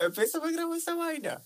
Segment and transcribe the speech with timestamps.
[0.00, 1.42] Empieza a grabar esa vaina.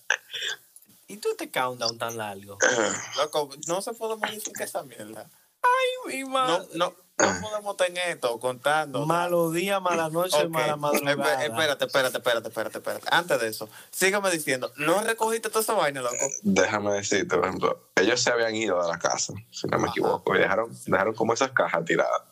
[1.08, 2.58] ¿Y tú este countdown tan largo?
[3.18, 5.28] Loco, no se puede modificar esa mierda.
[5.62, 6.68] Ay, mi No, madre.
[6.74, 9.04] no, no podemos tener esto contando.
[9.06, 10.50] Malo día, mala noche, Ok.
[10.50, 11.44] mala madrugada.
[11.44, 13.06] Espérate, espérate, espérate, espérate, espérate.
[13.10, 16.16] Antes de eso, sígame diciendo, ¿no recogiste toda esa vaina, loco?
[16.42, 19.92] Déjame decirte, por ejemplo, ellos se habían ido de la casa, si no me Ajá.
[19.92, 22.22] equivoco, y dejaron, dejaron como esas cajas tiradas.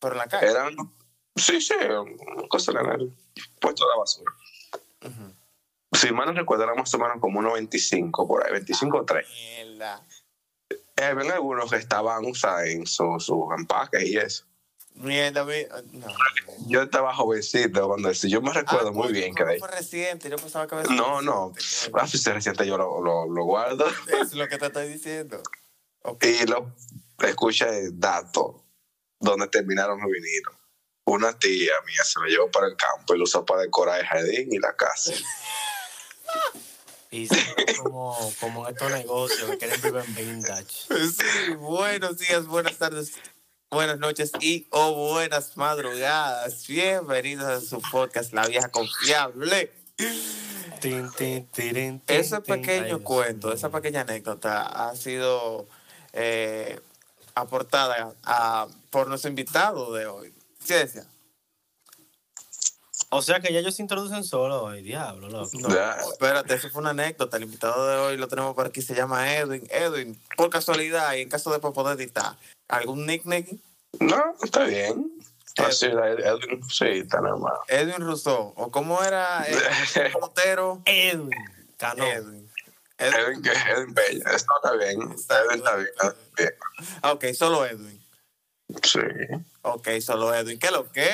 [0.00, 0.50] Pero en la calle.
[0.50, 0.74] Eran,
[1.36, 1.74] sí, sí,
[2.48, 3.16] cosas en el
[3.60, 4.32] puesto de la basura.
[5.02, 5.29] Ujú.
[5.92, 6.66] Si mal no recuerdo,
[6.98, 9.26] menos como unos 25 por ahí, 25 o 3.
[9.28, 10.06] Mierda.
[10.70, 14.44] Eh, Habían algunos que estaban usados en sus su empaques y eso.
[14.94, 16.06] Mierda, mi- no.
[16.66, 18.28] Yo estaba jovencito cuando eso.
[18.28, 21.52] Yo me recuerdo Ah, muy bien que de fue reciente, yo pensaba que No, no.
[21.54, 21.98] reciente.
[22.00, 23.86] Ah, si reciente yo lo, lo, lo guardo.
[24.20, 25.42] Es lo que te estoy diciendo.
[26.02, 26.24] Ok.
[26.24, 26.72] Y lo
[27.18, 28.64] escuché dato
[29.18, 30.54] donde terminaron los vinilos.
[31.04, 34.06] Una tía mía se lo llevó para el campo y lo usó para decorar el
[34.06, 35.12] jardín y la casa.
[37.12, 37.26] Y
[37.82, 40.86] como, como en estos negocios que quieren vivir en vintage.
[41.10, 43.14] Sí, buenos días, buenas tardes,
[43.68, 46.66] buenas noches y o buenas madrugadas.
[46.68, 49.72] Bienvenidos a su podcast La Vieja Confiable.
[52.06, 55.66] Ese pequeño Ay, cuento, esa pequeña anécdota ha sido
[56.12, 56.78] eh,
[57.34, 60.32] aportada a- por nuestro invitado de hoy.
[60.66, 61.04] Decía.
[63.12, 65.50] O sea que ya ellos se introducen solo hoy, diablo, loco.
[65.58, 65.94] No, Ya.
[65.96, 67.36] espérate, eso fue una anécdota.
[67.36, 69.66] El invitado de hoy lo tenemos por aquí, se llama Edwin.
[69.70, 72.36] Edwin, por casualidad, y en caso de poder editar,
[72.68, 73.58] ¿algún nickname?
[73.98, 75.10] No, está bien.
[75.56, 77.54] Así, Edwin, sí, está normal.
[77.66, 79.58] Edwin Rousseau, o cómo era el
[80.12, 81.30] pelotero Edwin.
[81.76, 82.04] Cano.
[82.04, 82.48] Edwin.
[82.98, 83.14] Edwin.
[83.18, 84.30] Edwin, que Edwin Bella.
[84.30, 85.02] Está bien.
[85.12, 85.88] Está Edwin está bien.
[85.88, 86.50] está bien.
[87.02, 87.99] Ah, Ok, solo Edwin.
[88.82, 88.98] Sí.
[89.62, 90.58] Ok, solo Edwin.
[90.58, 91.08] ¿Qué es lo que?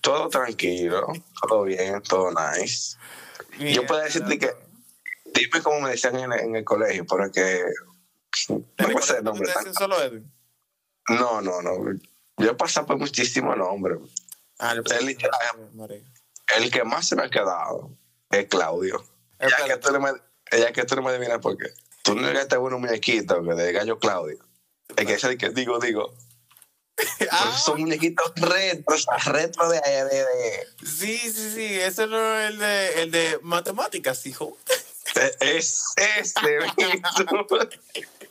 [0.00, 1.06] Todo tranquilo,
[1.48, 2.96] todo bien, todo nice.
[3.58, 4.50] Yo puedo decirte que,
[5.26, 7.64] dime cómo me decían en, el- en el colegio, porque
[8.48, 9.46] no me sé el nombre.
[9.52, 10.30] ¿Te dicen solo Edwin?
[11.08, 11.72] No, no, no.
[12.38, 13.98] Yo pasé por muchísimos nombres.
[14.58, 14.74] Ah,
[15.74, 16.00] María.
[16.56, 17.90] El que más se me ha quedado
[18.30, 19.04] es Claudio.
[19.40, 19.70] Ya Espérate.
[19.74, 20.12] que tú no me,
[20.58, 21.66] ya que tú no me adivinas por qué.
[22.02, 24.38] Tú no llegaste a unos muñequitos que de gallo Claudio.
[24.96, 26.14] El que dice que digo, digo.
[27.30, 31.80] Ah, son muñequitos retros, retro de, de, de- sí, sí, sí.
[31.80, 34.56] Ese no es el de, el de matemáticas, hijo.
[35.14, 35.84] de- es
[36.18, 36.40] ese
[36.76, 37.58] mismo.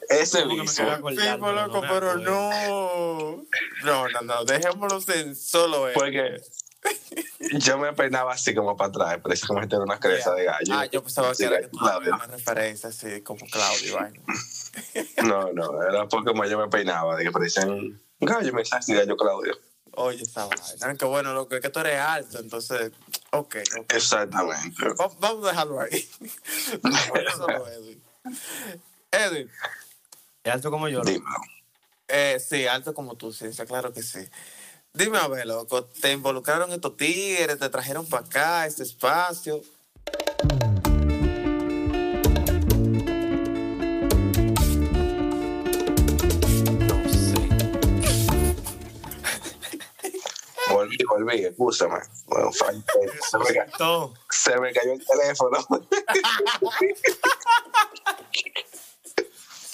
[0.10, 1.10] Ese ¿Cómo que me mismo.
[1.10, 3.46] Sí, loco, pero no.
[3.84, 4.46] No, no, no.
[4.46, 5.94] Dejémoslos en solo Edwin.
[5.96, 6.42] Porque
[7.60, 10.74] yo me peinaba así como para atrás, parecía como si tenía una cresta de gallo.
[10.74, 12.14] Ah, yo pensaba que era que tú Claudio.
[12.16, 13.98] una referencia así como Claudio.
[15.24, 19.16] No, no, era porque como yo me peinaba, de que parecían gallo, me así gallo
[19.18, 19.58] Claudio.
[19.94, 20.98] Oye, esa vaina.
[20.98, 22.92] Que bueno, loco, es que tú eres alto, entonces.
[23.32, 23.94] Ok, ok.
[23.94, 24.86] Exactamente.
[25.00, 26.10] Va- Vamos a dejarlo ahí.
[27.68, 28.02] Edwin.
[29.12, 29.52] Edwin,
[30.44, 31.02] Es alto como yo.
[31.02, 31.36] Dímelo.
[32.08, 34.20] eh, sí, alto como tú, sí, sí, claro que sí.
[34.94, 37.58] Dime a ver, loco, ¿te involucraron estos tigres?
[37.60, 39.62] ¿Te trajeron para acá, este espacio?
[51.24, 52.00] Volví, escúchame.
[52.28, 54.14] Bueno, se, me, ca- Todo.
[54.30, 55.58] se me cayó el teléfono.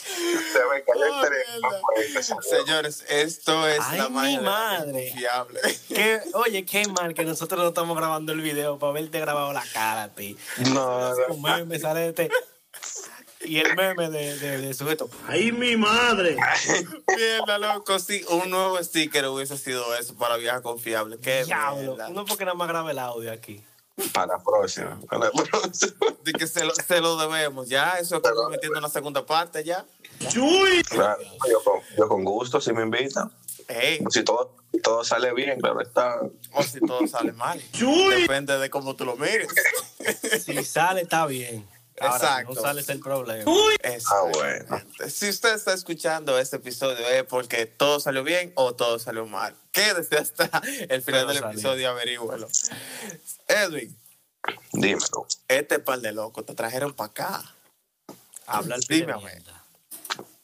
[0.07, 1.78] se me cayó Oh, el teléfono.
[2.13, 5.09] pues, Señores, esto es Ay, la mi madre.
[5.12, 5.59] confiable.
[5.88, 9.63] Qué- oye, qué mal que nosotros no estamos grabando el video para verte grabado la
[9.74, 10.38] cara a ti.
[10.74, 12.30] No, no, Un meme sale este.
[13.47, 15.09] Y el meme de, de, de sujeto.
[15.28, 16.35] ¡Ay, mi madre!
[17.16, 21.18] Mierda, loco, sí, un nuevo sticker hubiese sido eso para vieja confiable.
[21.19, 21.97] Qué Diablo.
[22.09, 23.63] Uno porque nada más graba el audio aquí.
[24.13, 25.00] para la próxima.
[25.09, 25.94] Para la próxima.
[26.24, 29.63] De que se lo, se lo debemos, ya, eso estamos metiendo en la segunda parte
[29.63, 29.86] ya.
[30.30, 30.84] ¡Chuy!
[30.84, 33.31] Claro, yo, con, yo con gusto, si me invitan.
[33.69, 36.22] Ey, Si todo, todo sale bien, claro está.
[36.53, 37.62] o si todo sale mal.
[38.19, 39.50] Depende de cómo tú lo mires.
[40.44, 41.68] Si sale, está bien.
[42.00, 42.52] Exacto.
[42.54, 43.52] si no sale, es el problema.
[44.12, 44.82] Ah, bueno.
[45.10, 49.56] Si usted está escuchando este episodio es porque todo salió bien o todo salió mal.
[49.72, 51.50] Quédese hasta el final del salió.
[51.52, 52.48] episodio averígüelo.
[53.48, 53.98] Edwin,
[54.74, 55.28] Dímelo.
[55.48, 57.56] este par de locos te trajeron para acá.
[58.46, 59.64] Habla el mierda.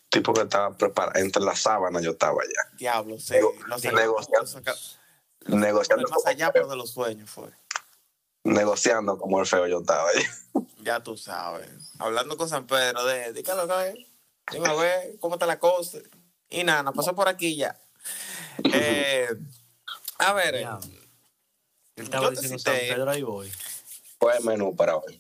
[0.10, 1.20] Tipo que estaba preparado.
[1.20, 2.70] Entre las sábanas yo estaba allá.
[2.78, 3.34] Diablo, sí.
[3.34, 4.62] Nego- No sé, negociando.
[5.46, 7.50] Negociando, más allá, pero de los sueños fue.
[8.44, 10.30] Negociando como el feo yo estaba allá.
[10.84, 11.70] Ya tú sabes.
[11.98, 14.08] Hablando con San Pedro de, de qué lo que es.
[14.52, 16.00] Dime a ver cómo está la cosa.
[16.50, 17.80] Y nada, nos pasó por aquí ya.
[18.66, 19.30] Eh,
[20.20, 20.68] a ver, eh.
[21.96, 22.88] Él estaba Yo te diciendo cité.
[22.88, 23.52] San Pedro, ahí voy.
[24.20, 25.20] ¿Cuál es el menú para hoy?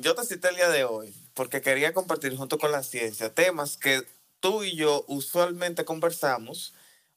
[0.00, 3.76] yo te cité el día de hoy porque quería compartir junto con la ciencia temas
[3.76, 4.06] que
[4.40, 6.74] tú y yo usualmente conversamos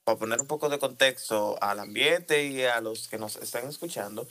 [0.07, 4.25] para poner un poco de contexto al ambiente y a los que nos están escuchando.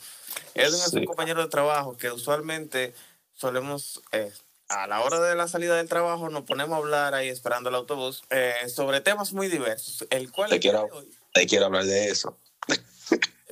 [0.55, 1.05] Edwin es un Sí.
[1.05, 2.95] compañero de trabajo que usualmente
[3.35, 4.33] solemos, eh,
[4.69, 7.75] a la hora de la salida del trabajo, nos ponemos a hablar ahí esperando el
[7.75, 10.07] autobús eh, sobre temas muy diversos.
[10.09, 12.35] El cual Te quiero- hoy- Te quiero hablar de eso.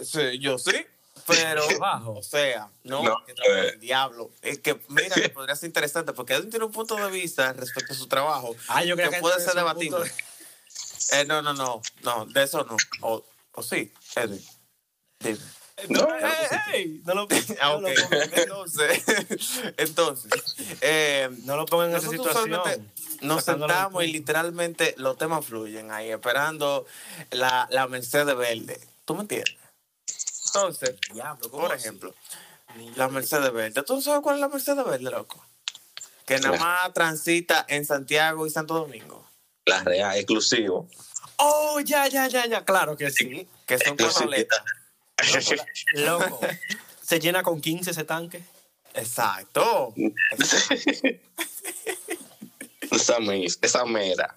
[0.02, 0.84] Sí, yo sí,
[1.28, 2.14] pero Trabajo.
[2.14, 3.70] o sea, no, No, que eh.
[3.76, 4.32] el diablo.
[4.42, 7.94] Es que mira, que podría ser interesante porque Edwin tiene un punto de vista respecto
[7.94, 10.04] a su trabajo Ah, yo creo que que puede ser punto
[11.12, 12.78] Eh, no, no, no, no, de eso no.
[13.02, 13.24] O,
[13.54, 14.44] o sí, Edwin.
[15.20, 15.40] Dime.
[15.90, 17.28] No, No, ey, ey, no lo,
[17.62, 17.90] Ah, no lo
[18.34, 19.04] Entonces,
[19.78, 20.32] entonces,
[20.82, 22.62] eh, no lo pongan en esa situación.
[23.22, 26.86] nos sentamos y literalmente los temas fluyen ahí, esperando
[27.32, 28.80] la, la Mercedes Verde.
[29.04, 29.56] ¿Tú me entiendes?
[30.48, 31.88] Entonces, Diablo, ¿cómo por así?
[31.88, 32.16] ejemplo,
[32.96, 33.84] la Mercedes Verde.
[33.84, 35.46] ¿Tú sabes cuál es la Mercedes Verde, loco?
[36.26, 39.28] Que nada más transita en Santiago y Santo Domingo.
[39.66, 40.88] La real, exclusivo.
[41.38, 42.64] Oh, ya, ya, ya, ya.
[42.64, 43.48] Claro que sí.
[43.66, 44.06] Que son sí.
[44.06, 44.64] canoletas.
[45.94, 46.40] Loco.
[47.02, 48.44] Se llena con 15 ese tanque.
[48.94, 49.94] Exacto.
[52.92, 54.36] esa, mis- esa mera.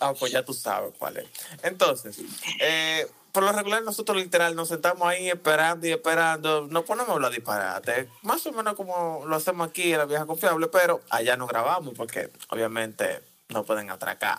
[0.00, 1.26] Ah, pues ya tú sabes cuál es.
[1.62, 2.18] Entonces,
[2.60, 7.14] eh, por lo regular nosotros literal nos sentamos ahí esperando y esperando, nos ponemos a
[7.14, 11.36] hablar disparate, más o menos como lo hacemos aquí en la vieja confiable, pero allá
[11.36, 14.38] no grabamos porque obviamente no pueden atracar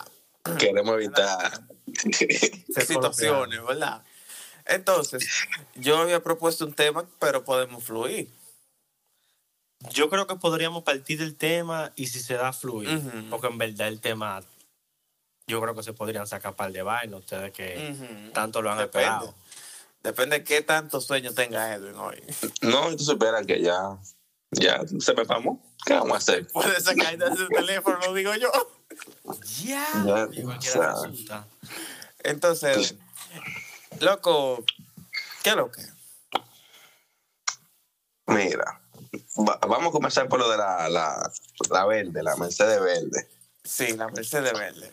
[0.58, 1.60] Queremos evitar.
[2.86, 4.02] situaciones, ¿verdad?
[4.66, 5.26] Entonces,
[5.74, 8.28] yo había propuesto un tema, pero podemos fluir.
[9.90, 12.88] Yo creo que podríamos partir del tema y si se da fluir.
[12.90, 13.30] Ujú.
[13.30, 14.42] Porque en verdad el tema,
[15.46, 18.32] yo creo que se podrían sacar par de vainas ustedes que Ujú.
[18.32, 19.06] tanto lo han Depende.
[19.06, 19.34] esperado.
[20.02, 22.22] Depende de qué tanto sueño tenga Edwin hoy.
[22.62, 23.98] No, tú superas que ya.
[24.50, 25.62] Ya se me famó.
[25.84, 26.46] ¿Qué vamos a hacer?
[26.48, 28.50] Puede sacar de su teléfono, lo digo yo.
[29.64, 29.86] Ya.
[30.06, 30.58] Ya, Y o cualquiera
[30.94, 31.46] sea, resulta.
[32.20, 32.94] Entonces,
[34.00, 34.64] loco,
[35.42, 35.82] ¿qué es lo que?
[38.26, 38.80] Mira,
[39.38, 41.32] va- vamos a comenzar por lo de la, la,
[41.70, 43.28] la verde, la Mercedes verde.
[43.64, 44.92] Sí, la Mercedes Verde.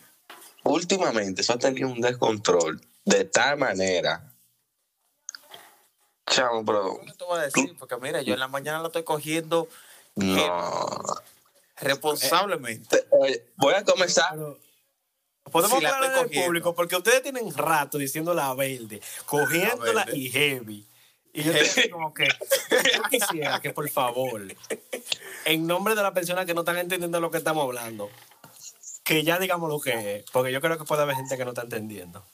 [0.64, 4.32] Últimamente eso ha tenido un descontrol de tal manera.
[6.26, 7.76] Chamo, pero ¿Qué te voy a decir?
[7.78, 9.68] Porque mira, yo en la mañana lo estoy cogiendo
[10.16, 11.02] no.
[11.78, 13.06] Responsablemente.
[13.10, 14.30] Oye, voy a comenzar.
[14.32, 14.58] Pero
[15.50, 20.18] podemos hablar del público porque ustedes tienen rato diciendo la verde, cogiéndola La verde.
[20.18, 20.86] y heavy.
[21.32, 24.42] Y yo así como que yo quisiera que por favor,
[25.44, 28.10] en nombre de las personas que no están entendiendo lo que estamos hablando,
[29.04, 31.50] que ya digamos lo que es, porque yo creo que puede haber gente que no
[31.50, 32.24] está entendiendo.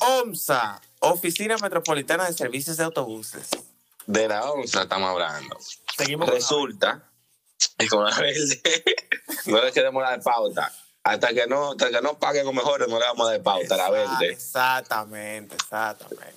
[0.00, 3.48] OMSA, Oficina Metropolitana de Servicios de Autobuses.
[4.06, 5.56] De la onza estamos hablando.
[5.96, 7.09] Seguimos con la- Resulta
[7.78, 8.62] que con la verde
[9.46, 10.72] no le queremos dar pauta.
[11.02, 13.74] Hasta que no, hasta que no paguen o mejor, no le vamos a dar pauta
[13.74, 14.28] a la verde.
[14.28, 16.34] Exactamente, exactamente.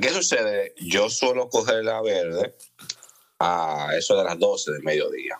[0.00, 0.74] ¿Qué sucede?
[0.78, 2.56] Yo suelo coger la verde
[3.38, 5.38] a eso de las 12 del mediodía.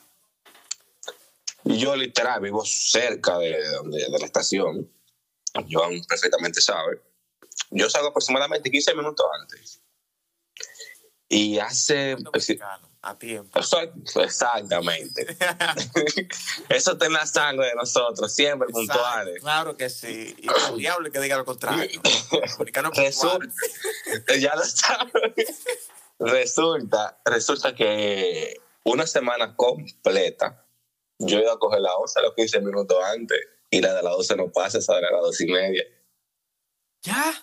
[1.65, 4.91] Y yo literal vivo cerca de, donde, de la estación.
[5.71, 7.01] Joan perfectamente sabe.
[7.71, 9.81] Yo salgo aproximadamente 15 minutos antes.
[11.29, 12.17] Y hace...
[12.17, 13.59] Dominicano, a tiempo.
[13.59, 15.27] Exact- Exactamente.
[16.69, 19.41] Eso está en la sangre de nosotros, siempre Exacto, puntuales.
[19.41, 20.35] Claro que sí.
[20.39, 22.01] Y el diablo que diga lo contrario.
[22.95, 23.47] Resulta,
[24.39, 25.65] ya lo sabes.
[26.19, 30.65] Resulta, resulta que una semana completa
[31.19, 33.39] yo iba a coger la 11 a los 15 minutos antes
[33.71, 35.85] y la de las 12 no pasa, esa de las 12 y media.
[37.03, 37.35] ¿Ya?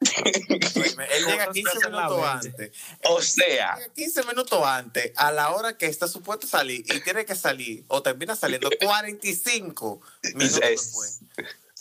[0.00, 2.72] Él llega Cosas 15 que hacen la minutos antes.
[3.04, 7.24] O sea, Llega 15 minutos antes, a la hora que está supuesto salir y tiene
[7.24, 10.00] que salir, o termina saliendo 45
[10.34, 11.20] minutos Es- después.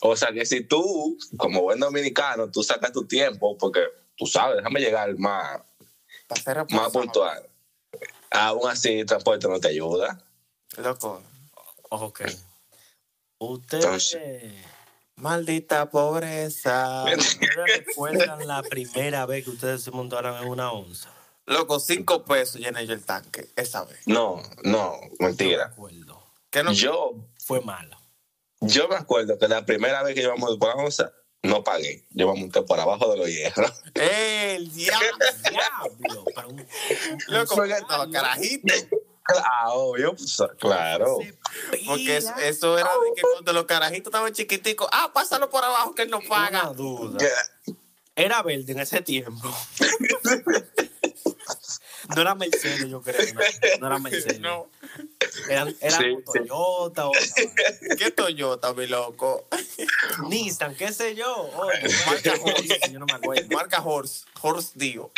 [0.01, 3.81] o sea que si tú, como buen dominicano, tú sacas tu tiempo, porque
[4.15, 5.61] tú sabes, déjame llegar más,
[6.69, 7.47] más puntual.
[8.31, 10.19] Aún así, el transporte no te ayuda.
[10.77, 11.21] Loco,
[11.89, 12.21] Ok.
[13.39, 14.51] Entonces-
[15.17, 17.03] maldita pobreza.
[17.17, 17.39] ¿ustedes
[17.77, 21.09] recuerdan la primera vez que ustedes se montaron en una onza?
[21.45, 23.99] Loco, 5 pesos llené yo el tanque, esa vez.
[24.05, 25.73] No, no, mentira.
[25.77, 26.23] No.
[26.49, 26.71] ¿Qué no?
[26.73, 27.97] Yo Fue malo.
[28.59, 32.05] Yo me acuerdo que la primera vez que íbamos por la onza, no pagué.
[32.09, 33.71] Yo me monté por abajo de los hierros.
[33.93, 35.07] ¡El diablo!
[35.49, 36.67] Diablo, pero un-
[37.27, 38.73] Loco, Fue que- estaba carajito.
[39.43, 41.17] Ah, obvio, pues, claro.
[41.85, 45.93] Porque eso, eso era de que cuando los carajitos estaban chiquiticos, ah, pásalo por abajo
[45.95, 46.63] que él no Una paga.
[46.73, 47.17] duda.
[47.17, 47.73] Que-
[48.15, 49.53] Era verde en ese tiempo.
[52.15, 53.33] No era Mercedes, yo creo.
[53.33, 53.41] No,
[53.81, 54.39] no era Mercedes.
[54.39, 54.69] No,
[55.49, 56.39] Eran, eran Sí, o sí.
[56.39, 57.11] Toyota o
[57.97, 59.47] ¿Qué Toyota, mi loco?
[60.29, 61.35] Nissan, qué sé yo.
[61.35, 63.47] Oye, marca Horse, yo no me acuerdo.
[63.53, 64.23] Marca Horse.
[64.41, 65.11] Horse Dio.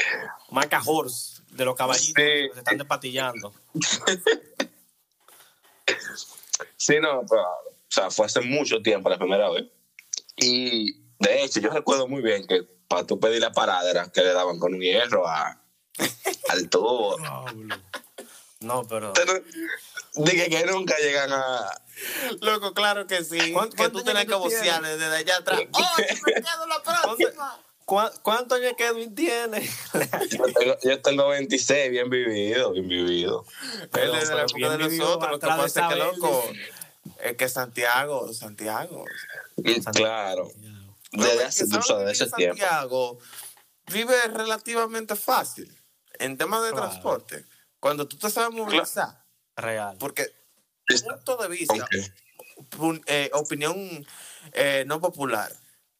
[0.49, 2.13] Marca Horse, de los caballitos Sí.
[2.13, 3.53] que se están despatillando.
[6.77, 9.65] Sí, no, pero, o sea, fue hace mucho tiempo la primera vez.
[10.37, 14.21] Y de hecho, yo recuerdo muy bien que para tú pedir la parada era que
[14.21, 15.61] le daban con un hierro a,
[16.49, 17.17] al tubo.
[18.61, 19.13] No, pero.
[19.13, 19.33] Pero,
[20.15, 21.69] Dije que nunca llegan a.
[22.41, 23.53] Loco, claro que sí.
[23.53, 25.61] ¿Cuánto- que tú tienes que vocear desde allá atrás.
[25.71, 27.59] ¡Oh, me quedo la próxima!
[27.89, 29.67] ¿Cuá- ¿Cuántos años que Edwin tiene?
[30.29, 33.45] Yo tengo, yo tengo 26, bien vivido, bien vivido.
[33.97, 35.31] Él es de la época de nosotros.
[35.31, 36.43] Lo que pasa es que, loco,
[37.21, 39.05] es que Santiago, Santiago.
[39.93, 40.51] Claro.
[41.11, 42.57] Desde es hace, tú sabes ese tiempo.
[42.59, 43.19] Santiago
[43.91, 45.75] vive relativamente fácil
[46.19, 46.89] en temas de Claro.
[46.89, 47.43] transporte.
[47.79, 49.23] Cuando tú te sabes movilizar,
[49.55, 49.97] Real.
[49.99, 50.27] porque
[51.03, 51.87] punto de vista,
[53.07, 54.05] eh, opinión
[54.53, 55.51] eh, no popular,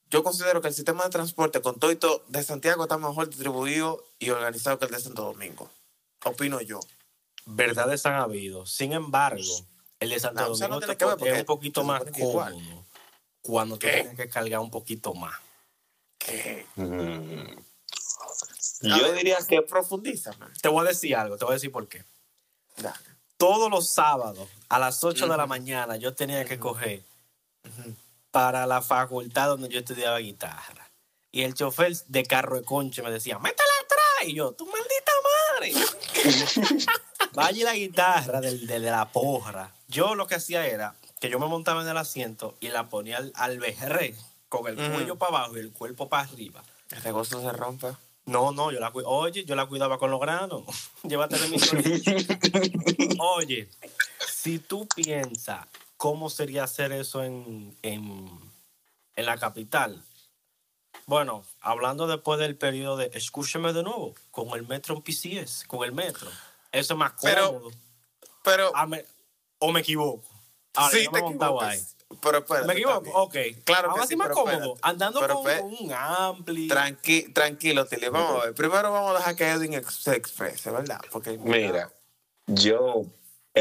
[0.09, 3.29] yo considero que el sistema de transporte con todo y todo de Santiago está mejor
[3.29, 5.69] distribuido y organizado que el de Santo Domingo.
[6.25, 6.79] Opino yo.
[7.45, 8.65] Verdades han habido.
[8.65, 9.41] Sin embargo,
[9.99, 12.85] el de Santo No, o sea, no Domingo te- es un poquito más cómodo
[13.41, 13.93] cuando tú ¿Qué?
[13.93, 15.35] tienes que cargar un poquito más.
[16.17, 16.65] ¿Qué?
[16.75, 17.59] Mm.
[18.81, 20.51] Yo ver, diría que profundiza, man.
[20.61, 22.03] Te voy a decir algo, te voy a decir por qué.
[22.77, 22.97] Dale.
[23.37, 27.03] Todos los sábados a las 8 de la mañana yo tenía que coger
[28.39, 30.89] para la facultad donde yo estudiaba guitarra.
[31.29, 34.29] Y el chofer de carro de conche me decía, métela atrás.
[34.29, 35.11] Y yo, tu maldita
[35.51, 35.73] madre.
[37.33, 39.71] Vaya la guitarra del, de la porra.
[39.89, 43.17] Yo lo que hacía era que yo me montaba en el asiento y la ponía
[43.17, 44.15] al, al bejerré,
[44.47, 46.63] con el cuello para abajo y el cuerpo para arriba.
[46.91, 47.87] El negocio se rompe.
[48.25, 50.63] No, no, yo la cu- Oye, yo la cuidaba con los granos.
[51.03, 53.69] Llévate de mi Oye,
[54.33, 55.65] si tú piensas
[55.99, 58.29] cómo sería hacer eso en, en,
[59.17, 60.01] en la capital.
[61.05, 65.83] Bueno, hablando después del periodo de, escúcheme de nuevo, con el metro en PCS, con
[65.83, 66.31] el metro.
[66.71, 67.69] Eso es más cómodo.
[68.43, 69.05] Pero Ah, me-
[69.59, 70.23] o me equivoco.
[70.75, 71.83] Ahora, sí me te ahí.
[72.21, 72.95] Pero espérate, ¿Me equivoco?
[72.95, 73.15] también.
[73.17, 73.63] Ok.
[73.65, 74.53] Claro Ahora que sí sí, más cómodo.
[74.55, 74.79] espérate.
[74.83, 76.67] Andando Pero con, un ampli.
[76.69, 78.07] Tranqui, tranquilo, Tilly.
[78.07, 78.55] Vamos a ver.
[78.55, 81.01] Primero vamos a dejar que Edwin se exprese, ¿verdad?
[81.11, 81.91] Porque Mira,
[82.47, 83.03] yo,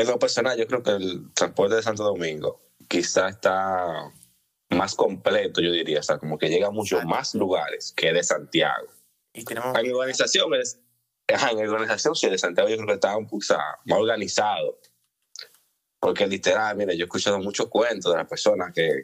[0.01, 4.13] en lo personal, yo creo que el transporte de Santo Domingo quizá está
[4.71, 8.23] más completo, yo diría, o sea, como que llega a muchos más lugares que de
[8.23, 8.87] Santiago.
[9.33, 10.81] Y tenemos En organización, es,
[11.27, 13.45] en organización, sí, de Santiago yo creo que está un poco,
[13.85, 14.79] más organizado.
[16.01, 19.03] Porque literal, mira, yo he escuchado muchos cuentos de las personas que,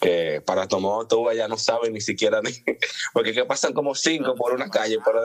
[0.00, 2.50] que para tomar autobús ya no saben ni siquiera ni.
[3.12, 5.20] Porque que pasan como cinco por una calle, pero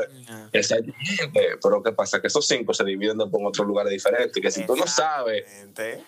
[0.51, 1.57] Exactamente.
[1.61, 2.19] Pero ¿qué pasa?
[2.21, 4.41] Que esos cinco se dividen por otros lugares diferentes.
[4.41, 5.43] Que si tú no sabes.
[5.45, 6.03] Exactamente.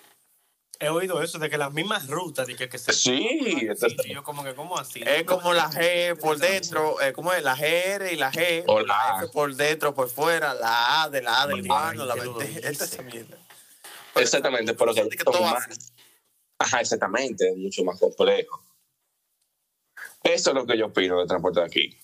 [0.79, 2.93] He oído eso de que las mismas rutas, de que, que se.
[2.93, 5.01] Sí, entonces- Y yo, como que, ¿cómo así?
[5.03, 7.41] Es como la G por dentro, eh, ¿cómo es?
[7.43, 9.23] La GR y la G, O la la A.
[9.23, 12.25] F por dentro, por fuera, la A de la A del Ay, hermano, la qué
[12.25, 12.47] lo 20.
[12.59, 12.69] dice.
[12.69, 13.37] Esta es esa mierda.
[14.15, 15.79] Exactamente, pero que, que son todo más- así.
[16.59, 18.63] Ajá, exactamente, es mucho más complejo.
[20.23, 21.97] Eso es lo que yo opino del transporte de aquí.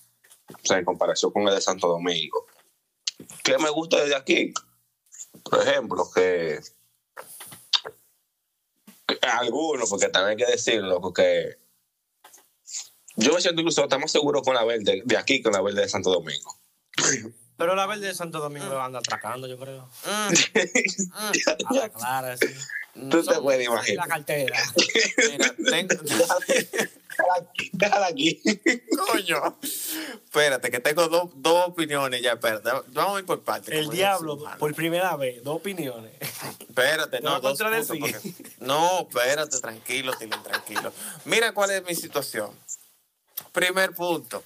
[0.48, 2.46] O sea, en comparación con el de Santo Domingo.
[3.42, 4.52] ¿Qué me gusta desde aquí?
[5.42, 6.60] Por ejemplo, que,
[9.22, 11.58] algunos, porque también hay que decirlo, porque
[13.16, 15.82] yo me siento incluso hasta más seguro con la verde de aquí con la verde
[15.82, 16.58] de Santo Domingo.
[17.56, 19.88] Pero la verde de Santo Domingo anda atracando, yo creo.
[20.06, 22.46] Mm, A la clara, sí.
[23.10, 24.08] Tú te puedes La imaginar.
[24.08, 24.58] cartera.
[25.30, 25.94] Mira, tengo-
[27.72, 28.40] Déjala aquí.
[29.12, 29.56] Coño.
[29.62, 32.70] Espérate, que tengo dos, dos opiniones ya, espérate.
[32.88, 33.72] Vamos a ir por partes.
[33.72, 36.12] El diablo, por primera vez, dos opiniones.
[36.60, 38.00] Espérate, Te no, a dos puntos, contradecir.
[38.32, 40.92] porque- No, espérate, tranquilo, Tilín, tranquilo.
[41.24, 42.50] Mira cuál es mi situación.
[43.52, 44.42] Primer punto.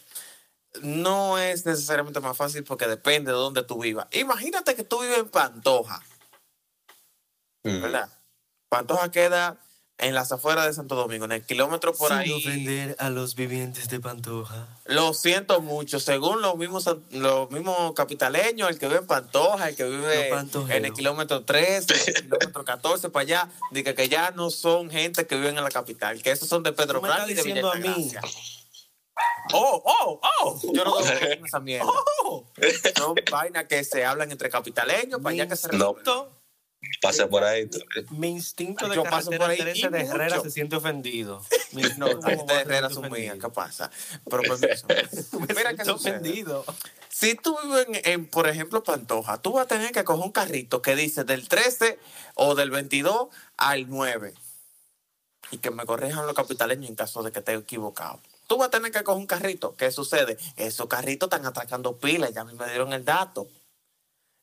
[0.83, 4.07] No es necesariamente más fácil porque depende de dónde tú vivas.
[4.13, 6.03] Imagínate que tú vives en Pantoja,
[7.65, 8.11] ¿verdad?
[8.69, 9.59] Pantoja queda
[9.99, 12.33] en las afueras de Santo Domingo, en el kilómetro por Sin ahí.
[12.33, 14.69] ofender a los vivientes de Pantoja.
[14.85, 15.99] Lo siento mucho.
[15.99, 20.85] Según los mismos, los mismos capitaleños, el que vive en Pantoja, el que vive en
[20.85, 25.27] el kilómetro 13, en el kilómetro 14 para allá, dice que ya no son gente
[25.27, 27.73] que viven en la capital, que esos son de Pedro Franco y de Villa diciendo
[27.73, 27.89] a mí.
[27.89, 28.21] Altagracia.
[29.53, 30.61] ¡Oh, oh, oh!
[30.73, 31.87] Yo no tengo esa mierda.
[32.25, 32.45] ¡Oh!
[32.97, 35.95] Son vainas que se hablan entre capitaleños para allá que se No.
[35.95, 36.39] resuelven.
[37.03, 37.67] Pase por ahí.
[37.69, 37.79] tú.
[38.11, 40.43] Mi instinto de Yo paso por ahí y de Herrera mucho.
[40.43, 41.45] se siente ofendido.
[41.73, 43.91] Mi No, las de Herrera son mías, ¿qué pasa?
[44.31, 44.87] Pero permiso.
[45.57, 45.91] Mira sucede.
[45.93, 46.65] ofendido.
[47.09, 50.31] Si tú vives en, en, por ejemplo, Pantoja, tú vas a tener que coger un
[50.31, 51.99] carrito que dice del 13
[52.35, 54.35] o del 22 al 9.
[55.51, 58.21] Y que me corrijan los capitaleños en caso de que esté equivocado.
[58.49, 59.77] Tú vas a tener que coger un carrito.
[59.77, 60.39] ¿Qué sucede?
[60.57, 62.33] Esos carritos están atracando pilas.
[62.33, 63.47] Ya a mí me dieron el dato.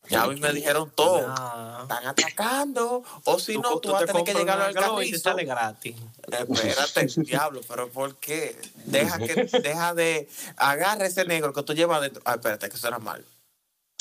[0.08, 1.22] Ya a mí me dijeron todo.
[1.22, 3.04] Están atracando.
[3.24, 5.30] O si no, tú, vas a te tener que llegar al Glow y te carrito.
[5.30, 5.96] sale gratis.
[6.22, 8.56] Espérate, diablo, pero ¿por qué?
[8.86, 9.34] Deja que
[9.64, 12.22] deja de agarra ese negro que tú llevas dentro.
[12.26, 13.26] Ah, espérate, que suena mal.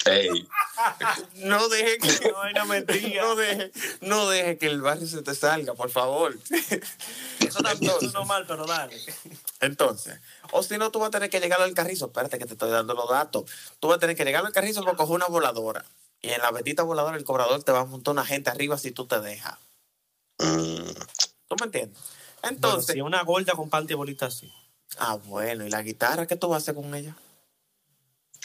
[0.07, 0.49] Ey,
[1.35, 3.23] No deje que No, vaina metida.
[3.23, 6.37] no deje, no deje que el barrio se te salga, por favor.
[7.41, 9.01] Eso también Entonces, es normal, pero dale.
[9.61, 10.19] entonces,
[10.53, 12.07] o si no, tú vas a tener que llegar al carrizo.
[12.07, 13.45] Espérate que te estoy dando los datos.
[13.81, 15.85] Tú vas a tener que llegar al carrizo para coger una voladora.
[16.21, 18.91] Y en la bendita voladora el cobrador te va a montar una gente arriba si
[18.93, 19.59] tú te dejas.
[20.39, 20.91] mm,
[21.49, 21.99] ¿Tú me entiendes?
[22.43, 24.53] Entonces, Entonces, si una gorda con panty bolita así.
[24.99, 27.17] ah, bueno, ¿y la guitarra qué tú vas a hacer con ella?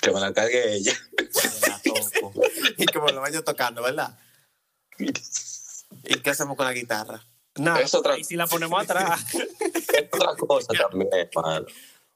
[0.01, 0.93] Que me la cargue ella.
[2.77, 4.17] y que me lo vaya tocando, ¿verdad?
[4.97, 7.23] ¿Y qué hacemos con la guitarra?
[7.55, 9.21] Nada, otra- y si la ponemos atrás.
[9.33, 11.65] Es otra cosa también, hermano.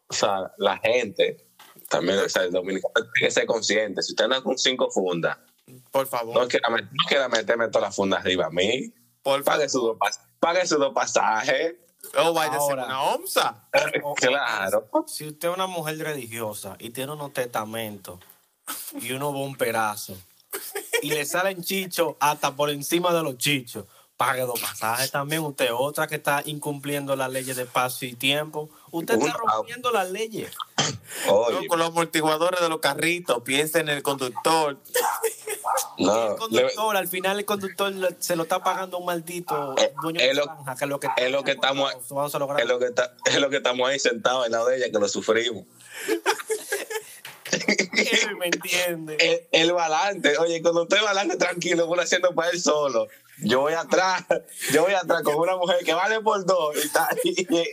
[0.08, 1.48] O sea, la gente,
[1.90, 4.02] también, o sea, el dominicano tiene que ser consciente.
[4.02, 5.38] Si usted anda con cinco fundas,
[5.92, 6.36] Por favor.
[6.40, 8.94] no quiera, no quiera meterme todas las fundas arriba a mí.
[9.22, 11.76] por Pague dos, pas- pague sus dos pasajes.
[12.18, 12.86] O vaya a ser Ahora.
[12.86, 13.56] una onza.
[14.18, 14.90] Claro.
[15.08, 18.20] Si usted es una mujer religiosa y tiene unos testamentos
[19.02, 20.18] y unos bomperazos
[21.02, 25.42] y le salen chichos hasta por encima de los chichos, pague dos pasajes también.
[25.42, 28.70] Usted es otra que está incumpliendo las leyes de espacio y tiempo.
[28.92, 30.52] Usted está rompiendo las leyes.
[31.30, 34.78] Oye, con los amortiguadores de los carritos, piensa en el conductor.
[35.98, 40.20] No, El conductor, al final el conductor se lo está pagando un maldito Eh, dueño
[40.20, 42.60] es de lo- granja, que es lo que, es lo que estamos- vamos a lograr.
[42.62, 45.00] es lo que está, es lo que estamos ahí sentados al lado de ella que
[45.00, 45.66] lo sufrimos.
[47.52, 49.18] Él me entiende.
[49.52, 53.08] El, el balance, oye, cuando usted balance tranquilo, uno haciendo para él solo.
[53.40, 54.24] Yo voy atrás,
[54.72, 56.76] yo voy atrás con una mujer que vale por dos
[57.24, 57.68] y, y-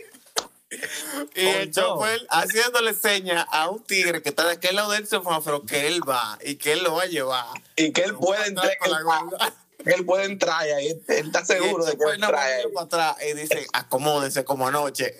[1.35, 5.63] Y el chofer haciéndole señas a un tigre que está de aquel lado del semáforo
[5.65, 7.45] que él va y que él lo va a llevar.
[7.75, 9.53] y que él puede entrar, Con la gorda.
[9.85, 12.67] él puede entrar y ahí él, él está seguro de que él trae.
[12.69, 15.13] para atrás y dice, acomódense como anoche.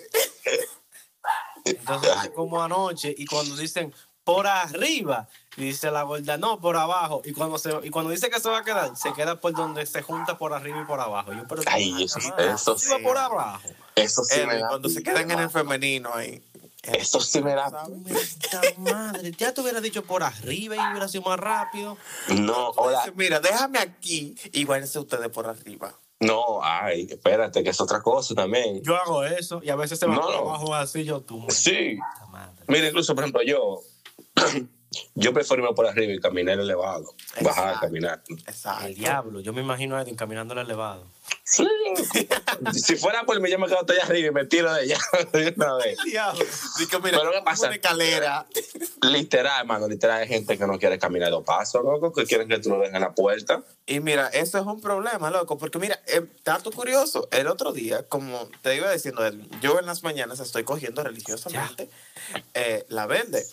[1.64, 7.22] Entonces, como anoche, y cuando dicen por arriba, dice la gorda, no, por abajo.
[7.24, 9.84] Y cuando, se, y cuando dice que se va a quedar, se queda por donde
[9.86, 11.32] se junta por arriba y por abajo.
[11.32, 12.88] Yo, pero Ay, ¿qué eso- eso sí.
[13.02, 13.68] por abajo.
[13.96, 14.68] Eso sí me da.
[14.68, 16.42] cuando se quedan en el femenino ahí.
[16.82, 17.70] Eso sí me da.
[18.78, 21.96] Madre, ya te hubiera dicho por arriba y hubiera sido más rápido.
[22.28, 22.98] No, hola.
[22.98, 25.94] dices, Mira, déjame aquí y váyanse ustedes por arriba.
[26.18, 28.82] No, ay, espérate, que es otra cosa también.
[28.82, 31.44] Yo hago eso y a veces se va No, abajo así, yo tú.
[31.48, 31.98] Sí.
[32.68, 33.82] Mira, incluso, por ejemplo, yo,
[35.14, 37.14] yo prefiero irme por arriba y caminar elevado.
[37.40, 38.22] Bajar, caminar.
[38.46, 38.86] Exacto.
[38.86, 41.06] El diablo, yo me imagino a Edwin caminando el elevado.
[41.44, 41.66] Sí.
[42.72, 44.98] si fuera por mí, yo me quedo hasta allá arriba y me tiro de ella
[45.56, 45.98] una vez.
[46.04, 46.32] Mira,
[47.02, 47.66] Pero ¿qué pasa?
[47.66, 48.46] una escalera.
[49.02, 52.58] Literal, hermano, literal, hay gente que no quiere caminar dos pasos, loco, que quieren que
[52.58, 53.62] tú lo dejes en la puerta.
[53.86, 58.08] Y mira, eso es un problema, loco, porque mira, eh, dato curioso, el otro día,
[58.08, 59.22] como te iba diciendo,
[59.60, 61.88] yo en las mañanas estoy cogiendo religiosamente
[62.54, 63.44] eh, la verde.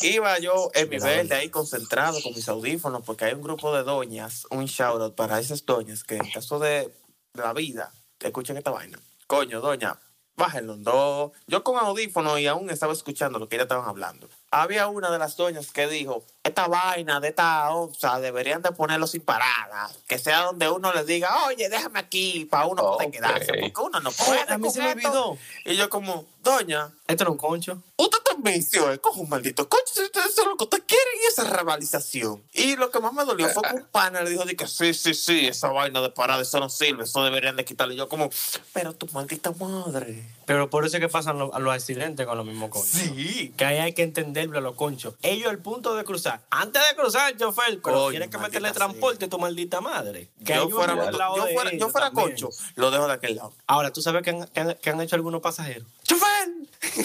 [0.00, 3.82] Iba yo en mi verde ahí concentrado con mis audífonos, porque hay un grupo de
[3.82, 6.92] doñas, un shout out para esas doñas que en caso de
[7.34, 8.98] la vida, que escuchen esta vaina.
[9.26, 9.98] Coño, doña,
[10.36, 11.32] bájenlo en dos.
[11.46, 14.28] Yo con audífonos y aún estaba escuchando lo que ellas estaban hablando.
[14.50, 19.06] Había una de las doñas que dijo, esta vaina de esta onza deberían de ponerlo
[19.06, 19.90] sin parada.
[20.06, 23.12] Que sea donde uno le diga, oye, déjame aquí para uno poder Ok.
[23.14, 23.52] quedarse.
[23.60, 24.40] Porque uno no Oh, puede.
[24.48, 25.08] a mí con se me esto".
[25.30, 25.38] olvidó.
[25.64, 27.82] Y yo como, doña, Esto era un concho.
[27.96, 31.26] Usted también vicio, eh, coge un maldito usted eso es lo que usted quiere y
[31.28, 32.42] esa revalización.
[32.52, 34.92] Y lo que más me dolió fue que un pana le dijo de que sí,
[34.92, 37.94] sí, sí, esa vaina de parada, eso no sirve, eso deberían de quitarlo.
[37.94, 38.28] Y yo como,
[38.72, 40.28] pero tu maldita madre.
[40.46, 42.90] Pero por eso es que pasan los, los accidentes con los mismos conchos.
[42.90, 43.52] Sí.
[43.56, 44.02] Que ahí hay que
[44.36, 45.14] entenderlo a los conchos.
[45.22, 46.42] Ellos al punto de cruzar.
[46.50, 50.30] Antes de cruzar, chofer, pero Coño, tienes que meterle transporte tu maldita madre.
[50.44, 52.28] Que Yo fuera, yo de fuera, yo ellos fuera también.
[52.30, 53.54] concho, lo dejo de aquel lado.
[53.66, 55.88] Ahora, ¿tú sabes qué han, qué han- qué han hecho algunos pasajeros?
[56.02, 56.48] ¡Chofer!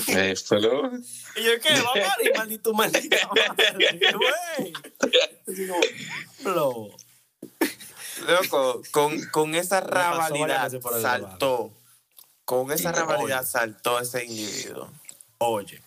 [0.10, 0.91] Eh, pero-
[1.36, 1.70] Y yo, ¿qué?
[1.82, 3.17] Va a morir, maldito maldita
[3.48, 4.00] madre.
[4.13, 4.74] Güey.
[8.28, 11.72] Loco, con, con esa rabalidad saltó,
[12.46, 14.91] con esa rabalidad saltó ese individuo.
[15.39, 15.82] Oye,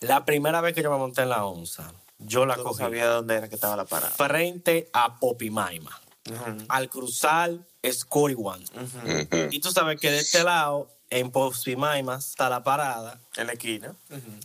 [0.00, 3.06] la primera vez que yo me monté en la onza, yo la No cogí sabía
[3.06, 4.12] dónde era que estaba la parada.
[4.12, 6.00] frente a Popimaima.
[6.30, 7.50] Ujú, al cruzar
[7.90, 8.62] Scoriwan.
[8.62, 9.48] Ujú.
[9.50, 13.94] Y tú sabes que de este lado, en Pospimaima, está la parada, En la esquina.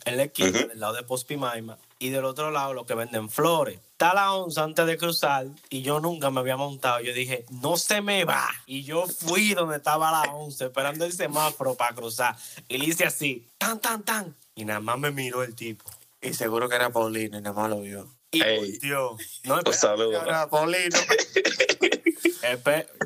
[0.05, 3.79] En la esquina, del lado de Pospimaima, y del otro lado lo que venden flores.
[3.93, 6.99] Está la onza antes de cruzar, y yo nunca me había montado.
[6.99, 8.45] Yo dije, no se me va.
[8.65, 12.35] Y yo fui donde estaba la once, esperando el semáforo para cruzar.
[12.67, 14.35] Y le hice así, tan, tan, tan.
[14.59, 15.85] Y nada más me miró el tipo.
[16.19, 18.18] Y seguro que era Paulino y nada más lo vio.
[18.31, 18.57] Y Ey.
[18.59, 19.17] volteó.
[19.43, 20.21] No, Un saludo.
[20.49, 20.97] Paulino.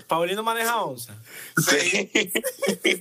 [0.07, 1.15] Paulino maneja onza.
[1.57, 2.11] Sí.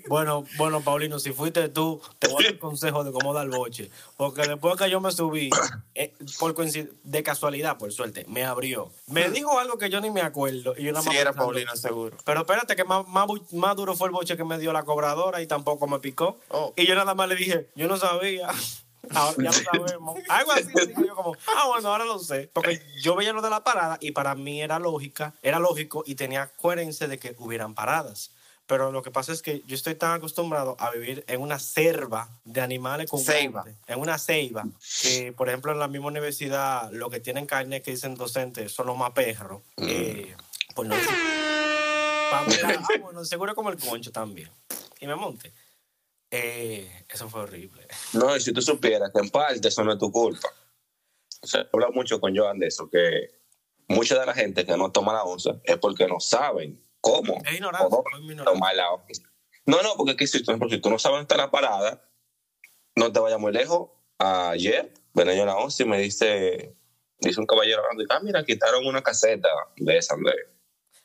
[0.08, 3.90] Bueno, bueno, Paulino, si fuiste tú, te voy a dar consejo de cómo dar boche.
[4.16, 5.48] Porque después que yo me subí,
[5.94, 8.90] eh, por de casualidad, por suerte, me abrió.
[9.06, 10.74] Me dijo algo que yo ni me acuerdo.
[10.76, 12.16] Y yo nada más Sí, era Paulino, seguro.
[12.24, 15.40] Pero espérate, que más, más, más duro fue el boche que me dio la cobradora
[15.40, 16.38] y tampoco me picó.
[16.48, 16.72] Oh.
[16.76, 18.48] Y yo nada más le dije, yo no sabía.
[19.10, 20.18] Ahora ya lo sabemos.
[20.28, 22.50] Algo así, así que yo como, ah, bueno, ahora lo sé.
[22.52, 26.14] Porque yo veía lo de la parada y para mí era lógica, era lógico y
[26.14, 28.30] tenía coherencia de que hubieran paradas.
[28.66, 32.28] Pero lo que pasa es que yo estoy tan acostumbrado a vivir en una selva
[32.44, 33.64] de animales con Ceiba.
[33.86, 34.64] en una ceiba,
[35.02, 38.86] que por ejemplo en la misma universidad lo que tienen carne que dicen docentes son
[38.86, 39.62] los más perros.
[39.78, 40.34] Eh,
[40.74, 40.94] pues no
[42.46, 44.50] mira, ah, bueno, seguro como el concho también.
[45.00, 45.52] Y me monte.
[46.32, 47.86] Eh, eso fue horrible.
[48.14, 50.48] No, y si tú supieras que en parte eso no es tu culpa.
[51.42, 53.30] O sea, habla mucho con Joan de eso, que
[53.88, 57.60] mucha de la gente que no toma la onza es porque no saben cómo Es
[58.44, 59.22] tomar la onza.
[59.66, 62.08] No, no, porque que si, por ejemplo, si tú no sabes dónde está la parada,
[62.96, 63.90] no te vayas muy lejos.
[64.18, 66.76] Ayer venía yo a la onza y me dice,
[67.18, 70.46] dice un caballero ah, mira, quitaron una caseta de esa, Andrés.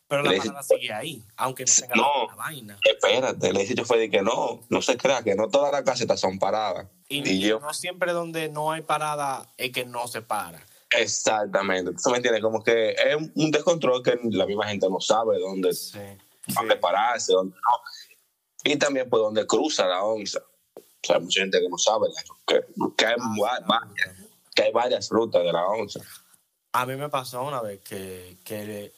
[0.09, 2.27] Pero la parada sigue ahí, aunque no tenga No.
[2.29, 2.77] la, vaina.
[2.83, 6.19] Espérate, le yo fue de que no, no se crea que no todas las casetas
[6.19, 6.87] son paradas.
[7.09, 10.65] Y, Y yo, no siempre donde no hay parada es que no se para.
[10.91, 11.89] Exactamente.
[11.89, 12.41] Entonces, ¿me entiendes?
[12.41, 15.99] Como que es un descontrol que la misma gente no sabe dónde, Sí.
[16.47, 18.71] dónde pararse, dónde no.
[18.71, 20.39] Y también por dónde cruza la onza.
[20.39, 22.61] O sea, hay mucha gente que no sabe eso, que,
[22.97, 24.15] que, hay, va- varias,
[24.55, 25.99] que hay varias rutas de la onza.
[26.73, 28.93] A mí me pasó una vez que, que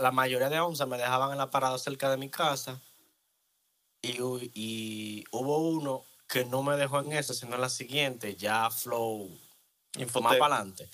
[0.00, 2.80] la mayoría de onzas me dejaban en la parada cerca de mi casa
[4.02, 4.18] y,
[4.54, 9.28] y hubo uno que no me dejó en esa, sino en la siguiente, ya Flow,
[9.28, 10.38] más Infotec.
[10.38, 10.88] para adelante.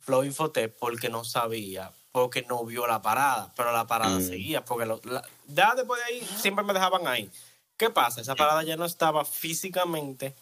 [0.00, 4.22] Flow Infotec porque no sabía, porque no vio la parada, pero la parada Mm.
[4.22, 7.30] seguía, porque lo- la- ya después de ahí siempre me dejaban ahí.
[7.76, 8.20] ¿Qué pasa?
[8.20, 10.34] Esa parada ya no estaba físicamente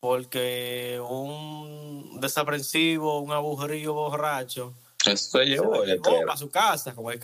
[0.00, 6.26] porque un desaprensivo, un aburrido borracho, Eso se llevó llegó letrero.
[6.26, 7.18] para su casa, como dijo,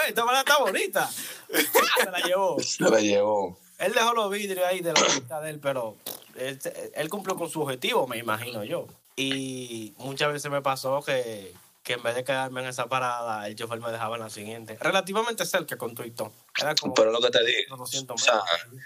[0.00, 1.08] "Eh, esta parada está bonita.
[1.08, 2.58] Se la llevó.
[2.60, 3.58] Se la llevó.
[3.78, 5.96] Él dejó los vidrios ahí de la vista de él, pero
[6.36, 6.58] él,
[6.94, 8.86] él cumplió con su objetivo, me imagino yo.
[9.16, 11.52] Y muchas veces me pasó que,
[11.82, 14.76] que en vez de quedarme en esa parada, el chofer me dejaba en la siguiente.
[14.80, 16.32] Relativamente cerca con Tuitón.
[16.60, 18.82] Era como Pero lo que te digo, unos 200 o sea, metros.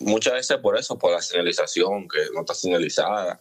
[0.00, 3.40] muchas veces por eso, por la señalización, que no está señalizada.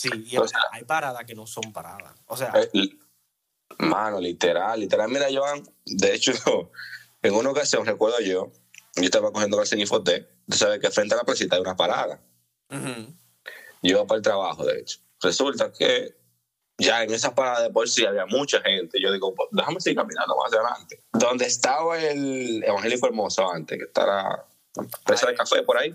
[0.00, 2.14] Sí, y o sea, hay paradas que no son paradas.
[2.26, 2.70] O sea, Eh,
[3.78, 5.10] Mano, literal, literal.
[5.10, 6.32] Mira, Joan, de hecho,
[7.22, 8.50] en una ocasión, recuerdo yo,
[8.96, 11.76] yo estaba cogiendo calce en Infoté, tú sabes que frente a la placita hay una
[11.76, 12.22] parada.
[12.70, 15.00] Yo iba para el trabajo, de hecho.
[15.20, 16.16] Resulta que
[16.78, 18.98] ya en esa parada de por sí había mucha gente.
[19.02, 21.04] Yo digo, pues, déjame seguir caminando más adelante.
[21.12, 24.46] Donde estaba el Evangélico Hermoso antes, que está la
[25.04, 25.92] presa de café por ahí,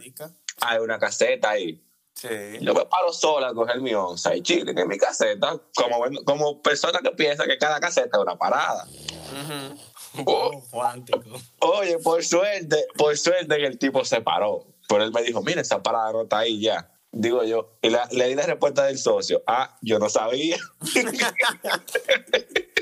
[0.62, 1.82] hay una caseta ahí.
[2.16, 2.28] Sí.
[2.62, 6.62] Yo me paro sola a coger mi onza y chile en mi caseta, como, como
[6.62, 8.86] persona que piensa que cada caseta es una parada.
[8.86, 10.24] Ujú.
[10.26, 11.20] oh, cuántico.
[11.60, 14.66] Oye, por suerte, por suerte que el tipo se paró.
[14.88, 16.90] Pero él me dijo, mira, esa parada no está ahí ya.
[17.12, 19.44] Digo yo, y la- le di la respuesta del socio.
[19.48, 20.58] Ah, yo no sabía.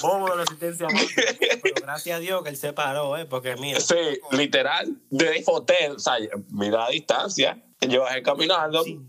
[0.00, 0.86] Bobo de la asistencia.
[1.62, 3.26] Pero gracias a Dios que él se paró, ¿eh?
[3.26, 3.80] Porque mira.
[3.80, 6.14] Sí, literal, de infotel, o sea,
[6.50, 7.62] mira la distancia.
[7.80, 9.00] Yo bajé caminando, sí.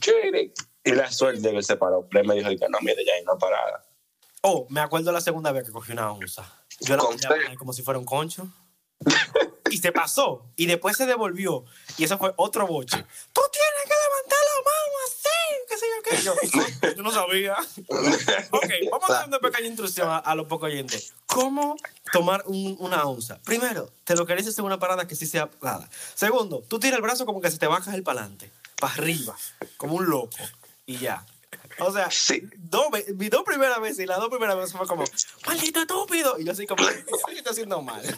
[0.00, 0.52] chile.
[0.84, 2.08] Y la suerte que él se paró.
[2.10, 3.84] Él me dijo, que no, mire, ya hay una parada.
[4.42, 6.44] Oh, me acuerdo la segunda vez que cogí una onza.
[6.80, 8.48] Yo la ¿Con mandé a bajar como si fuera un concho.
[9.70, 10.52] y se pasó.
[10.56, 11.64] Y después se devolvió.
[11.98, 13.04] Y eso fue otro boche.
[13.32, 13.40] Tú
[16.96, 17.54] yo no sabía.
[17.88, 21.12] ok, vamos a dar una pequeña instrucción a, a los pocos oyentes.
[21.26, 21.76] ¿Cómo
[22.12, 23.40] tomar un- una onza?
[23.42, 25.88] Primero, te lo querés hacer una parada que sí sea parada.
[26.14, 28.28] Segundo, tú tiras el brazo como que se te va a caer para.
[28.80, 29.36] Para arriba.
[29.76, 30.36] Como un loco.
[30.86, 31.24] Y ya.
[31.78, 32.42] O sea, Sí.
[32.56, 35.04] dos, mis dos primeras veces y las dos primeras veces fue como,
[35.46, 36.38] maldito estúpido.
[36.38, 37.04] Y yo así como, ¿qué
[37.36, 38.02] estoy haciendo mal?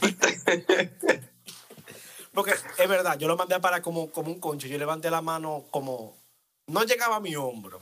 [2.33, 4.67] Porque es verdad, yo lo mandé a parar como, como un concho.
[4.67, 6.17] Yo levanté la mano como,
[6.67, 7.81] no llegaba a mi hombro.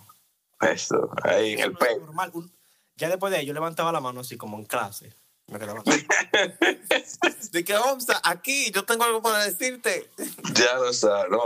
[0.61, 2.01] Eso, ahí el pecho.
[2.01, 2.31] normal.
[2.35, 2.53] Un-
[2.97, 5.15] Ya después de ahí, yo levantaba la mano así como en clase.
[5.49, 6.07] Me quedaba así.
[7.53, 10.09] De que, Omsa, aquí yo tengo algo para decirte.
[10.55, 11.41] Ya lo sabes, no.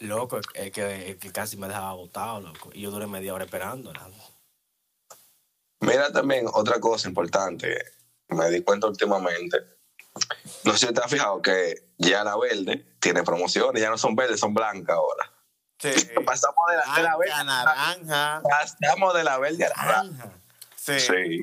[0.00, 2.70] Loco, es que, es que casi me dejaba botado, loco.
[2.72, 3.92] Y yo duré media hora esperando.
[5.80, 7.78] Mira también otra cosa importante,
[8.28, 9.58] me di cuenta últimamente.
[10.64, 14.16] No sé si te has fijado que ya la verde tiene promociones, ya no son
[14.16, 15.32] verdes, son blancas ahora.
[15.78, 15.90] Sí.
[16.26, 18.42] Pasamos de la, de la verde, Blanca, naranja.
[18.42, 19.68] pasamos de la verde a.
[19.68, 20.32] Naranja.
[20.76, 21.00] Sí.
[21.00, 21.38] Sí.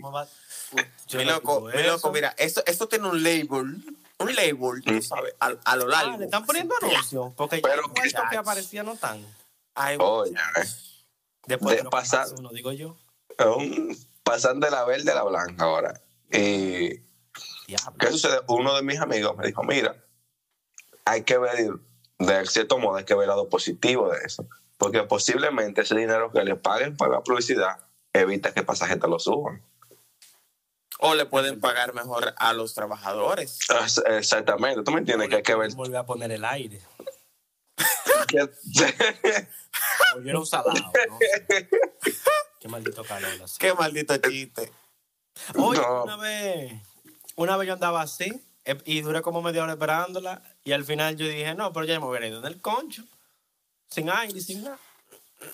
[1.24, 3.84] Loco, mi loco, mira, esto, esto tiene un label,
[4.18, 5.02] un label, tú Mm.
[5.02, 6.14] sabes, a, a lo largo.
[6.16, 7.32] Ah, le están poniendo anuncios.
[7.38, 8.38] Porque Pero ya qué estos que chachos.
[8.40, 9.26] aparecían no están.
[9.76, 10.34] Ay, Oye,
[11.46, 12.40] Después De de, pasar- pasar.
[12.40, 12.98] Uno, digo yo.
[13.46, 16.02] un- pasan de la verde a la blanca ahora.
[16.32, 17.00] Y
[17.68, 17.98] Diablo.
[18.00, 18.40] ¿Qué sucede?
[18.48, 19.96] Uno de mis amigos me dijo, mira,
[21.06, 21.74] hay que ver,
[22.20, 24.48] de cierto modo, hay que ver el lado positivo de eso.
[24.78, 27.78] Porque posiblemente ese dinero que le paguen para la publicidad
[28.14, 29.62] evita que pasajeros te lo suban.
[31.00, 33.60] O le pueden pagar mejor a los trabajadores.
[33.86, 35.74] Es- Exactamente, tú me entiendes que hay que ver.
[35.74, 36.82] Volver a poner el aire.
[38.28, 38.50] que-
[40.14, 40.74] Volvieron un salado.
[41.10, 41.20] ¿no?
[42.60, 43.32] Qué maldito calor.
[43.44, 43.58] así.
[43.60, 44.72] Qué maldito chiste.
[45.58, 46.04] Oye, No.
[46.04, 46.74] una vez,
[47.36, 48.42] una vez yo andaba así
[48.86, 52.08] y duré como media hora esperándola y al final yo dije, no, pero ya me
[52.08, 53.04] hubiera ido en el concho.
[53.90, 54.80] Sin aire, sin nada.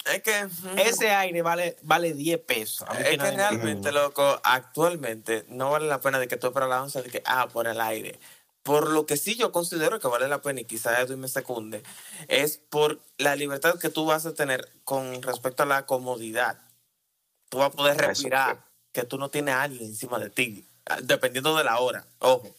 [0.05, 0.47] Es que,
[0.77, 2.87] Ese aire vale, vale 10 pesos.
[2.87, 6.47] A mí es que me- realmente, loco, actualmente no vale la pena de que tú
[6.47, 8.17] esperas la once de que, ah, por el aire.
[8.63, 11.83] Por lo que sí yo considero que vale la pena y quizás Edwin me secunde,
[12.27, 16.57] es por la libertad que tú vas a tener con respecto a la comodidad.
[17.49, 18.61] Tú vas a poder Eso respirar, sí.
[18.93, 22.05] que tú no tienes a alguien encima de ti, ah, dependiendo de la hora.
[22.19, 22.55] Ojo.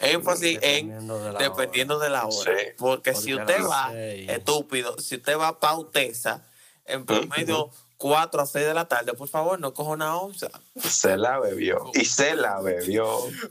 [0.00, 2.52] Énfasis en Dependiendo de la dependiendo de la hora.
[2.58, 2.66] Sí.
[2.78, 4.30] Porque Porque si usted va, seis.
[4.30, 6.42] estúpido, si usted va a Pautesa,
[6.86, 10.48] en promedio 4 a 6 de la tarde, por favor, no coja una onza.
[10.82, 11.90] se la bebió.
[11.92, 13.06] Y se la bebió.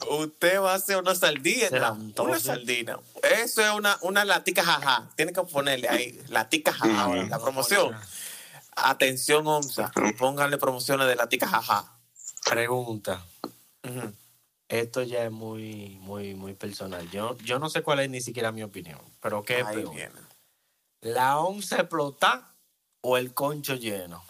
[0.09, 1.69] Usted va a hacer una sardina.
[1.69, 2.99] Se la untó, Una sardina.
[3.21, 5.07] Eso es una, una latica jaja.
[5.15, 7.15] Tiene que ponerle ahí, latica jaja.
[7.27, 7.95] La promoción.
[8.75, 9.91] Atención, onza.
[10.17, 11.93] Pónganle promociones de latica jaja.
[12.43, 13.23] Pregunta.
[14.69, 17.09] Esto ya es muy, muy, muy personal.
[17.09, 19.95] Yo, yo no sé cuál es ni siquiera mi opinión, pero ¿qué es Ahí peor?
[19.95, 20.19] viene.
[21.01, 22.53] ¿La once explotar
[23.01, 24.23] o el concho lleno?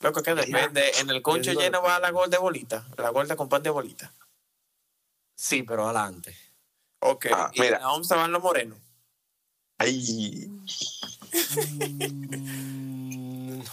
[0.00, 0.92] Loco, que depende.
[1.00, 2.86] En el concho lleno va la gol de bolita.
[2.98, 4.12] La gol de con pan de bolita.
[5.34, 6.36] Sí, pero adelante.
[7.00, 7.26] Ok.
[7.32, 7.76] Ah, y mira.
[7.76, 8.78] en la onza van los morenos.
[9.78, 10.50] Ay,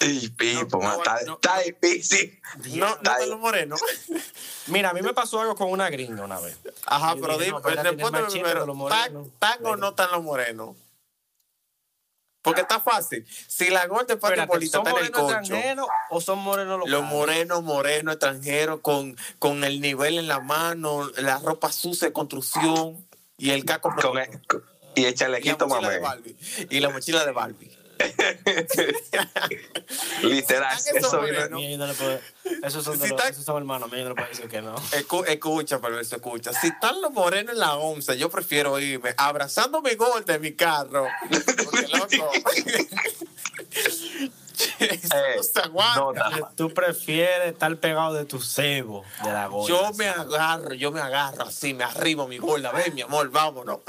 [0.02, 2.42] Ay, Pipo, No, ma, está, no, está difícil.
[2.74, 3.82] No, no morenos.
[4.68, 6.58] Mira, a mí me pasó algo con una gringa una vez.
[6.86, 8.88] Ajá, pero dime, no, respóndeme primero.
[9.40, 10.76] ¿Tan, o no tan los morenos?
[12.42, 13.26] Porque está fácil.
[13.48, 16.92] Si la Espérate, bolita ¿Son está en el morenos concho, extranjeros o son morenos locales?
[16.92, 22.14] los morenos, morenos, extranjeros, con, con el nivel en la mano, la ropa sucia de
[22.14, 23.04] construcción
[23.38, 24.30] y el caco Con el-
[24.94, 25.68] y el chalequito.
[25.68, 26.38] Barbie.
[26.70, 27.72] Y la mochila de Barbie.
[30.24, 31.38] Literal, esos eso viene.
[31.40, 31.60] morenos.
[31.60, 32.20] Mira, yo no le puedo-
[32.64, 34.76] Esos son, Si los- esos son hermanos míos, yo no le puedo decir que no.
[34.76, 35.80] Escu- escucha,
[36.12, 36.54] escucha.
[36.54, 40.54] Si están los morenos en la onza, yo prefiero irme abrazando mi gol de mi
[40.54, 41.08] carro.
[41.64, 42.32] Porque, loco.
[44.80, 45.42] eso Eh,
[45.96, 46.14] no
[46.56, 49.68] Tú prefieres estar pegado de tu cebo, de la gorda.
[49.68, 52.72] Yo me agarro, yo me agarro así, me arribo mi gorda.
[52.72, 53.80] Ven, mi amor, vámonos.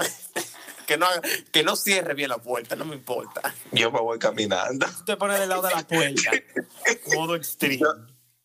[0.87, 1.22] Que, no, haga-
[1.53, 3.55] que no cierre bien la puerta, no me importa.
[3.72, 4.87] Yo me voy caminando.
[4.87, 6.31] Tú te pones del lado de la puerta.
[7.16, 7.81] Modo extreme.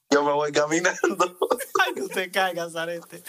[0.10, 1.38] Yo me voy caminando.
[1.86, 3.23] Ay, que usted caiga, Zarete.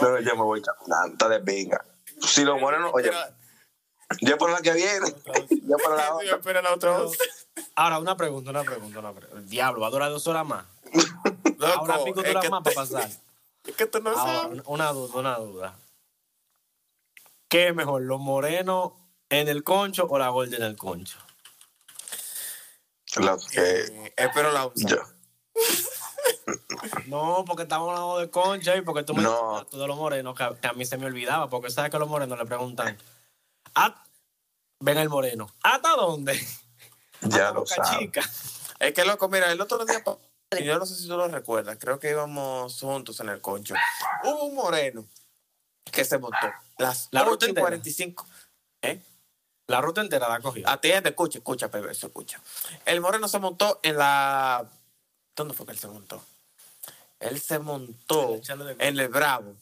[0.00, 1.12] No, yo me voy caminando.
[1.12, 1.84] Está de pinga.
[2.20, 3.10] Si los morenos, oye,
[4.20, 5.14] yo por la que viene.
[5.50, 6.36] Yo por la Yo otra.
[6.36, 6.96] espero la otra.
[7.74, 9.38] Ahora, una pregunta, una pregunta, una pregunta.
[9.38, 10.64] El diablo, va a durar dos horas más.
[11.58, 13.08] Loco, Ahora pico dura más para pasar.
[13.64, 14.62] Es que tú no Ahora, sabes.
[14.66, 15.76] una duda, una duda.
[17.48, 18.92] ¿Qué es mejor, los morenos
[19.30, 21.18] en el concho o la gorda en el concho?
[23.16, 24.96] Lo que Eh, espero la yo.
[27.06, 29.54] No, porque estamos hablando de concha y porque tú me No.
[29.60, 31.98] dijiste de los morenos que a, que a mí se me olvidaba, porque sabes que
[31.98, 32.98] los morenos le preguntan,
[33.74, 34.02] "¿A-
[34.80, 36.34] ven el moreno, ¿hasta dónde?
[37.22, 37.98] Ya "Hasta lo Boca sabes.
[37.98, 38.20] Chica".
[38.80, 40.02] Es que loco, mira, el otro día,
[40.62, 43.74] yo no sé si tú lo recuerdas, creo que íbamos juntos en el concho.
[44.24, 45.06] Hubo un moreno
[45.90, 46.36] que se montó.
[46.78, 47.66] Las La ruta 8 y entera.
[47.66, 48.26] 45.
[48.82, 49.00] ¿Eh?
[49.66, 50.68] La ruta entera la cogió.
[50.68, 52.40] Atiende, escucha, escucha, perverso, escucha.
[52.84, 54.68] El moreno se montó en la.
[55.34, 56.22] ¿Dónde fue que él se montó?
[57.18, 59.56] Él se montó el en el Bravo.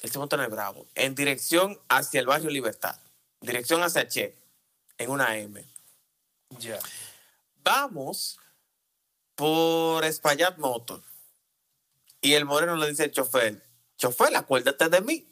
[0.00, 0.86] Él se montó en el Bravo.
[0.94, 2.96] En dirección hacia el barrio Libertad.
[3.40, 4.36] Dirección hacia Che.
[4.98, 5.64] En una M.
[6.58, 6.78] Ya.
[7.62, 8.38] Vamos
[9.34, 11.02] por Espaillat Motor.
[12.20, 13.60] Y el moreno le dice al chofer,
[13.96, 15.31] chofer, acuérdate de mí.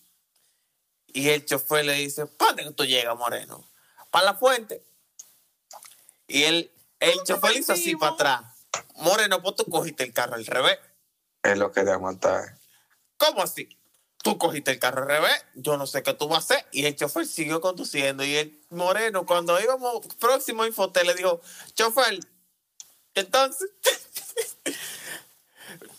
[1.13, 3.69] Y el chofer le dice, ¿para dónde tú llegas, moreno?
[4.11, 4.85] Para la fuente.
[6.27, 8.43] Y el, el chofer hizo así para atrás.
[8.97, 10.79] Moreno, pues tú cogiste el carro al revés.
[11.43, 12.59] Es lo que te matar.
[13.17, 13.69] ¿Cómo así?
[14.23, 16.67] Tú cogiste el carro al revés, yo no sé qué tú vas a hacer.
[16.73, 18.23] Y el chofer siguió conduciendo.
[18.23, 21.41] Y el moreno, cuando íbamos próximo a Infotel, le dijo,
[21.75, 22.21] chofer,
[23.15, 23.71] entonces...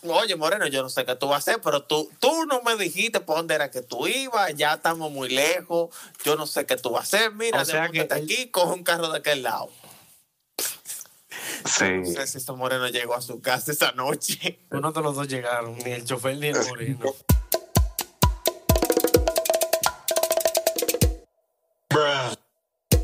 [0.04, 2.76] Oye, Moreno, yo no sé qué tú vas a hacer, pero tú, tú no me
[2.76, 6.76] dijiste por dónde era que tú ibas, ya estamos muy lejos, yo no sé qué
[6.76, 9.70] tú vas a hacer, mira, O sea que aquí, coge un carro de aquel lado.
[11.64, 11.84] Sí.
[11.98, 14.58] No sé si ese Moreno llegó a su casa esa noche.
[14.70, 17.14] Uno de los dos llegaron, ni el chofer ni el moreno.